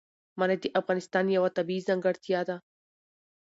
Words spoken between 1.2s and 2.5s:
یوه طبیعي ځانګړتیا